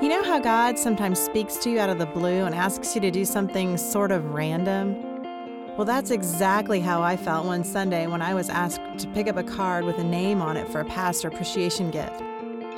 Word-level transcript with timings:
You 0.00 0.08
know 0.08 0.22
how 0.22 0.38
God 0.38 0.78
sometimes 0.78 1.18
speaks 1.18 1.56
to 1.56 1.70
you 1.70 1.80
out 1.80 1.90
of 1.90 1.98
the 1.98 2.06
blue 2.06 2.44
and 2.44 2.54
asks 2.54 2.94
you 2.94 3.00
to 3.00 3.10
do 3.10 3.24
something 3.24 3.76
sort 3.76 4.12
of 4.12 4.26
random? 4.26 4.94
Well, 5.76 5.84
that's 5.84 6.12
exactly 6.12 6.78
how 6.78 7.02
I 7.02 7.16
felt 7.16 7.46
one 7.46 7.64
Sunday 7.64 8.06
when 8.06 8.22
I 8.22 8.32
was 8.32 8.48
asked 8.48 8.80
to 8.98 9.08
pick 9.08 9.26
up 9.26 9.36
a 9.36 9.42
card 9.42 9.84
with 9.84 9.98
a 9.98 10.04
name 10.04 10.40
on 10.40 10.56
it 10.56 10.68
for 10.68 10.82
a 10.82 10.84
pastor 10.84 11.26
appreciation 11.26 11.90
gift. 11.90 12.22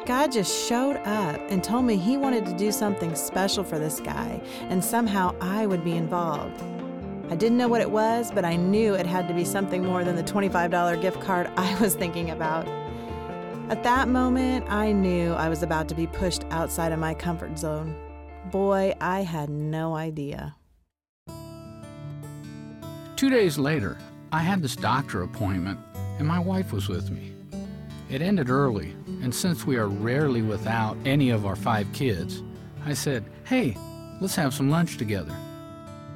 God 0.07 0.33
just 0.33 0.67
showed 0.67 0.97
up 0.97 1.39
and 1.51 1.63
told 1.63 1.85
me 1.85 1.99
He 1.99 2.17
wanted 2.17 2.47
to 2.47 2.57
do 2.57 2.73
something 2.73 3.15
special 3.15 3.65
for 3.65 3.79
this 3.79 4.01
guy, 4.01 4.41
and 4.71 4.83
somehow 4.83 5.35
I 5.43 5.67
would 5.67 5.85
be 5.85 5.97
involved. 5.97 6.63
I 7.29 7.37
didn't 7.37 7.59
know 7.59 7.69
what 7.69 7.83
it 7.83 7.91
was, 7.91 8.33
but 8.33 8.47
I 8.47 8.57
knew 8.57 8.95
it 8.95 9.05
had 9.05 9.29
to 9.29 9.35
be 9.35 9.45
something 9.45 9.85
more 9.85 10.05
than 10.05 10.17
the 10.17 10.25
$25 10.25 11.03
gift 11.03 11.21
card 11.21 11.51
I 11.59 11.79
was 11.83 11.95
thinking 11.95 12.31
about. 12.31 12.67
At 13.71 13.85
that 13.85 14.09
moment, 14.09 14.69
I 14.69 14.91
knew 14.91 15.33
I 15.33 15.49
was 15.49 15.63
about 15.63 15.89
to 15.91 15.95
be 15.95 16.09
pushed 16.09 16.43
outside 16.51 16.91
of 16.91 16.99
my 16.99 17.15
comfort 17.15 17.57
zone. 17.57 17.95
Boy, 18.51 18.95
I 19.01 19.21
had 19.21 19.49
no 19.49 19.95
idea. 19.95 20.57
Two 23.15 23.31
days 23.31 23.59
later, 23.59 23.97
I 24.33 24.41
had 24.41 24.61
this 24.61 24.75
doctor 24.75 25.23
appointment, 25.23 25.79
and 26.19 26.27
my 26.27 26.41
wife 26.41 26.73
was 26.73 26.89
with 26.89 27.13
me. 27.13 27.33
It 28.11 28.23
ended 28.23 28.51
early, 28.51 28.97
and 29.23 29.33
since 29.33 29.65
we 29.65 29.77
are 29.77 29.87
rarely 29.87 30.43
without 30.43 30.97
any 31.05 31.31
of 31.31 31.47
our 31.47 31.55
five 31.55 31.87
kids, 31.93 32.43
I 32.85 32.93
said, 32.93 33.25
Hey, 33.45 33.77
let's 34.21 34.35
have 34.35 34.53
some 34.53 34.69
lunch 34.69 34.97
together. 34.97 35.37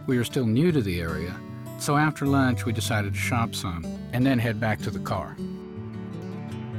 We 0.08 0.18
are 0.18 0.24
still 0.24 0.46
new 0.46 0.72
to 0.72 0.82
the 0.82 1.00
area, 1.00 1.36
so 1.78 1.96
after 1.96 2.26
lunch 2.26 2.64
we 2.64 2.72
decided 2.72 3.12
to 3.12 3.20
shop 3.20 3.54
some 3.54 3.86
and 4.12 4.26
then 4.26 4.40
head 4.40 4.58
back 4.58 4.80
to 4.80 4.90
the 4.90 4.98
car. 4.98 5.36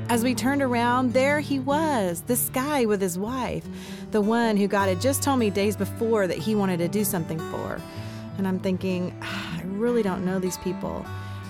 As 0.07 0.23
we 0.23 0.35
turned 0.35 0.61
around, 0.61 1.13
there 1.13 1.39
he 1.39 1.59
was, 1.59 2.21
this 2.21 2.49
guy 2.49 2.85
with 2.85 3.01
his 3.01 3.17
wife, 3.17 3.65
the 4.11 4.21
one 4.21 4.55
who 4.55 4.67
God 4.67 4.87
had 4.87 5.01
just 5.01 5.23
told 5.23 5.39
me 5.39 5.49
days 5.49 5.75
before 5.75 6.27
that 6.27 6.37
he 6.37 6.53
wanted 6.53 6.77
to 6.77 6.87
do 6.87 7.03
something 7.03 7.39
for. 7.49 7.81
And 8.37 8.47
I'm 8.47 8.59
thinking, 8.59 9.17
ah, 9.23 9.57
I 9.57 9.63
really 9.63 10.03
don't 10.03 10.23
know 10.23 10.37
these 10.37 10.59
people, 10.59 11.03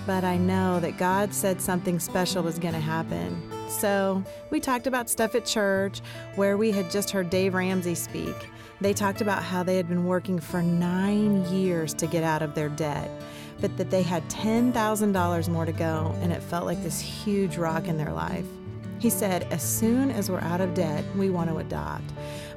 but 0.06 0.24
I 0.24 0.38
know 0.38 0.80
that 0.80 0.96
God 0.96 1.34
said 1.34 1.60
something 1.60 2.00
special 2.00 2.42
was 2.42 2.58
going 2.58 2.72
to 2.72 2.80
happen. 2.80 3.38
So 3.68 4.24
we 4.48 4.58
talked 4.58 4.86
about 4.86 5.10
stuff 5.10 5.34
at 5.34 5.44
church 5.44 6.00
where 6.36 6.56
we 6.56 6.70
had 6.70 6.90
just 6.90 7.10
heard 7.10 7.28
Dave 7.28 7.52
Ramsey 7.52 7.94
speak. 7.94 8.34
They 8.80 8.94
talked 8.94 9.20
about 9.20 9.42
how 9.42 9.64
they 9.64 9.76
had 9.76 9.86
been 9.86 10.06
working 10.06 10.40
for 10.40 10.62
nine 10.62 11.44
years 11.52 11.92
to 11.94 12.06
get 12.06 12.24
out 12.24 12.40
of 12.40 12.54
their 12.54 12.70
debt 12.70 13.10
but 13.60 13.76
that 13.76 13.90
they 13.90 14.02
had 14.02 14.28
$10,000 14.28 15.48
more 15.48 15.64
to 15.64 15.72
go, 15.72 16.14
and 16.20 16.32
it 16.32 16.42
felt 16.42 16.66
like 16.66 16.82
this 16.82 17.00
huge 17.00 17.56
rock 17.56 17.88
in 17.88 17.96
their 17.96 18.12
life. 18.12 18.46
He 18.98 19.10
said, 19.10 19.44
As 19.50 19.62
soon 19.62 20.10
as 20.10 20.30
we're 20.30 20.40
out 20.40 20.60
of 20.60 20.74
debt, 20.74 21.04
we 21.16 21.30
want 21.30 21.50
to 21.50 21.58
adopt. 21.58 22.04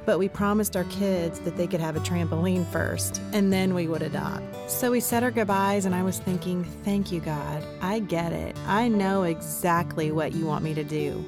But 0.06 0.18
we 0.18 0.28
promised 0.28 0.76
our 0.76 0.84
kids 0.84 1.38
that 1.40 1.56
they 1.56 1.66
could 1.66 1.80
have 1.80 1.96
a 1.96 2.00
trampoline 2.00 2.66
first, 2.72 3.20
and 3.32 3.52
then 3.52 3.74
we 3.74 3.86
would 3.86 4.02
adopt. 4.02 4.70
So 4.70 4.90
we 4.90 5.00
said 5.00 5.22
our 5.22 5.30
goodbyes, 5.30 5.84
and 5.84 5.94
I 5.94 6.02
was 6.02 6.18
thinking, 6.18 6.64
Thank 6.84 7.12
you, 7.12 7.20
God. 7.20 7.64
I 7.82 7.98
get 8.00 8.32
it. 8.32 8.56
I 8.66 8.88
know 8.88 9.24
exactly 9.24 10.10
what 10.10 10.32
you 10.32 10.46
want 10.46 10.64
me 10.64 10.74
to 10.74 10.84
do. 10.84 11.24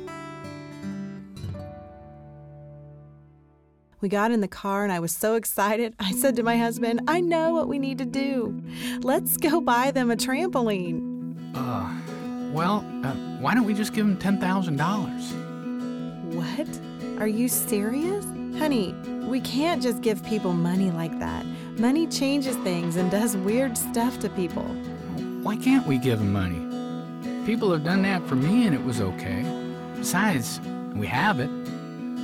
We 4.03 4.09
got 4.09 4.33
in 4.33 4.41
the 4.41 4.49
car 4.49 4.83
and 4.83 4.93
I 4.93 4.99
was 4.99 5.13
so 5.13 5.37
excited. 5.37 5.95
I 6.01 6.11
said 6.11 6.35
to 6.35 6.43
my 6.43 6.59
husband, 6.59 7.03
I 7.07 7.21
know 7.21 7.55
what 7.55 7.69
we 7.69 7.79
need 7.79 7.99
to 7.99 8.05
do. 8.05 8.61
Let's 9.01 9.37
go 9.37 9.61
buy 9.61 9.93
them 9.93 10.11
a 10.11 10.17
trampoline. 10.17 11.37
Uh, 11.55 11.89
well, 12.53 12.85
uh, 13.05 13.13
why 13.41 13.55
don't 13.55 13.65
we 13.65 13.75
just 13.75 13.93
give 13.93 14.05
them 14.05 14.17
$10,000? 14.17 16.35
What? 16.35 17.21
Are 17.21 17.29
you 17.29 17.47
serious? 17.47 18.25
Honey, 18.59 18.93
we 19.29 19.41
can't 19.41 19.81
just 19.81 20.03
give 20.03 20.25
people 20.25 20.53
money 20.53 20.91
like 20.91 21.17
that. 21.21 21.47
Money 21.79 22.09
changes 22.09 22.57
things 22.57 22.97
and 22.97 23.09
does 23.09 23.37
weird 23.37 23.79
stuff 23.79 24.19
to 24.19 24.29
people. 24.31 24.65
Why 25.45 25.55
can't 25.55 25.87
we 25.87 25.99
give 25.99 26.19
them 26.19 26.33
money? 26.33 26.59
People 27.47 27.71
have 27.71 27.85
done 27.85 28.03
that 28.03 28.27
for 28.27 28.35
me 28.35 28.67
and 28.67 28.75
it 28.75 28.83
was 28.83 29.01
okay. 29.01 29.45
Besides, 29.95 30.61
we 30.93 31.07
have 31.07 31.39
it. 31.39 31.51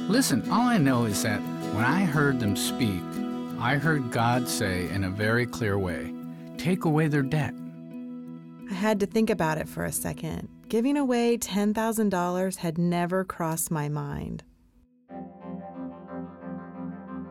Listen, 0.08 0.42
all 0.50 0.62
I 0.62 0.78
know 0.78 1.04
is 1.04 1.22
that 1.22 1.40
when 1.74 1.84
I 1.84 2.04
heard 2.04 2.40
them 2.40 2.56
speak, 2.56 3.02
I 3.58 3.76
heard 3.76 4.10
God 4.10 4.48
say 4.48 4.88
in 4.90 5.04
a 5.04 5.10
very 5.10 5.46
clear 5.46 5.78
way, 5.78 6.12
Take 6.56 6.84
away 6.84 7.06
their 7.08 7.22
debt. 7.22 7.54
I 8.70 8.74
had 8.74 9.00
to 9.00 9.06
think 9.06 9.30
about 9.30 9.58
it 9.58 9.68
for 9.68 9.84
a 9.84 9.92
second. 9.92 10.48
Giving 10.68 10.96
away 10.96 11.38
$10,000 11.38 12.56
had 12.56 12.78
never 12.78 13.24
crossed 13.24 13.70
my 13.70 13.88
mind. 13.88 14.42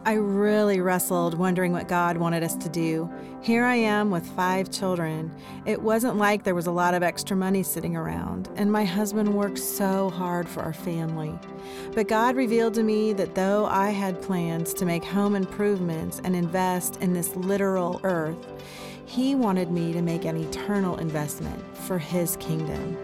I 0.07 0.13
really 0.13 0.79
wrestled, 0.79 1.38
wondering 1.38 1.73
what 1.73 1.90
God 1.90 2.16
wanted 2.16 2.41
us 2.41 2.56
to 2.56 2.69
do. 2.69 3.12
Here 3.41 3.66
I 3.66 3.75
am 3.75 4.09
with 4.09 4.25
five 4.25 4.72
children. 4.72 5.29
It 5.66 5.81
wasn't 5.81 6.16
like 6.16 6.45
there 6.45 6.56
was 6.56 6.68
a 6.68 6.72
lot 6.72 6.94
of 6.94 7.03
extra 7.03 7.35
money 7.35 7.62
sitting 7.62 7.94
around, 7.94 8.47
and 8.56 8.72
my 8.72 8.85
husband 8.85 9.34
worked 9.34 9.59
so 9.59 10.09
hard 10.09 10.47
for 10.47 10.62
our 10.63 10.72
family. 10.72 11.38
But 11.94 12.07
God 12.07 12.38
revealed 12.38 12.75
to 12.75 12.84
me 12.84 13.12
that 13.12 13.35
though 13.35 13.66
I 13.66 13.90
had 13.90 14.22
plans 14.22 14.73
to 14.75 14.85
make 14.85 15.03
home 15.03 15.35
improvements 15.35 16.22
and 16.24 16.38
invest 16.38 17.01
in 17.01 17.12
this 17.12 17.35
literal 17.35 18.00
earth, 18.06 18.38
He 19.06 19.35
wanted 19.35 19.72
me 19.72 19.91
to 19.91 20.01
make 20.01 20.24
an 20.24 20.38
eternal 20.38 20.95
investment 21.00 21.62
for 21.79 21.97
His 21.97 22.38
kingdom. 22.38 22.95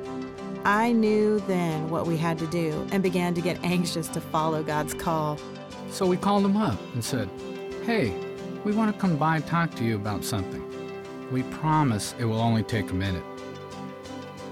I 0.64 0.94
knew 0.94 1.42
then 1.42 1.90
what 1.90 2.08
we 2.08 2.16
had 2.16 2.40
to 2.40 2.48
do 2.48 2.88
and 2.94 3.04
began 3.04 3.34
to 3.34 3.42
get 3.42 3.62
anxious 3.62 4.08
to 4.08 4.22
follow 4.22 4.64
God's 4.64 4.94
call. 4.94 5.38
So 5.94 6.08
we 6.08 6.18
called 6.18 6.44
him 6.44 6.58
up 6.58 6.80
and 6.96 7.06
said, 7.06 7.30
Hey, 7.86 8.12
we 8.64 8.72
want 8.72 8.92
to 8.92 9.00
come 9.00 9.16
by 9.16 9.36
and 9.36 9.46
talk 9.46 9.76
to 9.76 9.84
you 9.84 9.96
about 9.96 10.26
something. 10.26 10.60
We 11.32 11.44
promise 11.44 12.16
it 12.18 12.26
will 12.26 12.42
only 12.42 12.64
take 12.64 12.90
a 12.90 12.96
minute. 12.96 13.22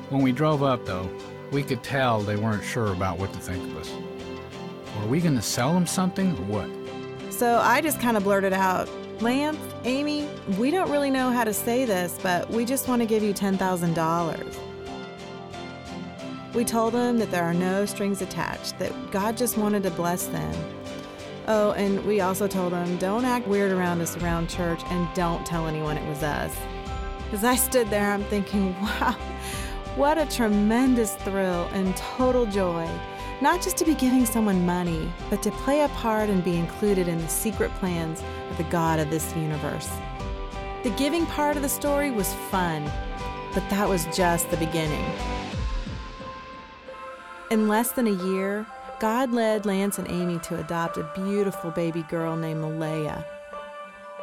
When 0.10 0.22
we 0.22 0.34
drove 0.34 0.62
up, 0.62 0.86
though, 0.86 1.10
we 1.52 1.64
could 1.64 1.84
tell 1.84 2.22
they 2.22 2.36
weren't 2.36 2.64
sure 2.64 2.94
about 2.94 3.18
what 3.18 3.34
to 3.34 3.40
think 3.40 3.64
of 3.64 3.78
us. 3.78 3.92
Were 5.00 5.08
we 5.08 5.20
going 5.20 5.36
to 5.36 5.42
sell 5.42 5.74
them 5.74 5.88
something 5.88 6.30
or 6.38 6.44
what? 6.44 7.34
So 7.34 7.58
I 7.58 7.82
just 7.82 8.00
kind 8.00 8.18
of 8.18 8.24
blurted 8.24 8.54
out, 8.54 8.88
Lance, 9.20 9.58
Amy, 9.84 10.30
we 10.60 10.70
don't 10.70 10.92
really 10.92 11.10
know 11.10 11.32
how 11.32 11.44
to 11.44 11.56
say 11.56 11.86
this, 11.86 12.20
but 12.22 12.52
we 12.52 12.66
just 12.66 12.88
want 12.88 13.02
to 13.02 13.08
give 13.08 13.24
you 13.24 13.34
$10,000. 13.34 14.58
We 16.54 16.66
told 16.66 16.94
them 16.94 17.18
that 17.18 17.32
there 17.32 17.44
are 17.44 17.54
no 17.54 17.88
strings 17.88 18.22
attached, 18.22 18.78
that 18.78 18.94
God 19.10 19.38
just 19.38 19.58
wanted 19.58 19.82
to 19.84 19.90
bless 19.92 20.28
them, 20.28 20.54
Oh, 21.54 21.74
and 21.74 22.06
we 22.06 22.22
also 22.22 22.48
told 22.48 22.72
them 22.72 22.96
don't 22.96 23.26
act 23.26 23.46
weird 23.46 23.74
around 23.74 24.00
us 24.00 24.16
around 24.16 24.50
church 24.50 24.80
and 24.86 25.06
don't 25.14 25.46
tell 25.46 25.68
anyone 25.68 25.98
it 25.98 26.08
was 26.08 26.24
us. 26.24 26.56
As 27.34 27.44
I 27.44 27.58
stood 27.58 27.90
there, 27.90 28.10
I'm 28.10 28.24
thinking, 28.24 28.74
wow, 28.82 29.18
what 29.98 30.18
a 30.18 30.26
tremendous 30.28 31.16
thrill 31.16 31.68
and 31.74 31.94
total 31.98 32.46
joy. 32.46 32.90
Not 33.42 33.62
just 33.62 33.76
to 33.78 33.86
be 33.86 33.96
giving 33.96 34.26
someone 34.26 34.66
money, 34.66 35.12
but 35.30 35.44
to 35.44 35.52
play 35.52 35.82
a 35.82 35.90
part 35.90 36.30
and 36.30 36.42
be 36.42 36.56
included 36.56 37.10
in 37.10 37.18
the 37.18 37.28
secret 37.28 37.70
plans 37.76 38.24
of 38.50 38.56
the 38.56 38.64
God 38.72 39.02
of 39.02 39.10
this 39.10 39.36
universe. 39.36 39.90
The 40.84 40.92
giving 40.92 41.26
part 41.26 41.58
of 41.58 41.64
the 41.64 41.70
story 41.70 42.12
was 42.12 42.34
fun, 42.50 42.90
but 43.54 43.70
that 43.70 43.90
was 43.90 44.06
just 44.16 44.50
the 44.52 44.56
beginning. 44.56 45.06
In 47.50 47.68
less 47.68 47.92
than 47.92 48.08
a 48.08 48.24
year, 48.32 48.66
God 49.02 49.32
led 49.32 49.66
Lance 49.66 49.98
and 49.98 50.08
Amy 50.12 50.38
to 50.44 50.60
adopt 50.60 50.98
a 50.98 51.12
beautiful 51.16 51.72
baby 51.72 52.04
girl 52.04 52.36
named 52.36 52.62
Malaya. 52.62 53.26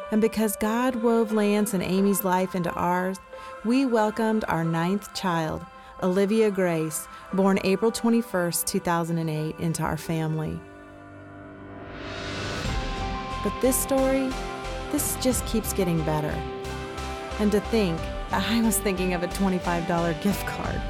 And 0.09 0.21
because 0.21 0.55
God 0.55 0.95
wove 0.95 1.33
Lance 1.33 1.73
and 1.73 1.83
Amy's 1.83 2.23
life 2.23 2.55
into 2.55 2.71
ours, 2.71 3.17
we 3.65 3.85
welcomed 3.85 4.45
our 4.47 4.63
ninth 4.63 5.13
child, 5.13 5.65
Olivia 6.01 6.49
Grace, 6.49 7.09
born 7.33 7.59
April 7.65 7.91
21, 7.91 8.53
2008, 8.65 9.59
into 9.59 9.83
our 9.83 9.97
family. 9.97 10.57
But 13.43 13.51
this 13.61 13.75
story, 13.75 14.31
this 14.93 15.17
just 15.17 15.45
keeps 15.45 15.73
getting 15.73 16.01
better. 16.05 16.33
And 17.39 17.51
to 17.51 17.59
think, 17.59 17.99
I 18.31 18.61
was 18.61 18.79
thinking 18.79 19.13
of 19.13 19.23
a 19.23 19.27
$25 19.27 20.21
gift 20.23 20.47
card. 20.47 20.81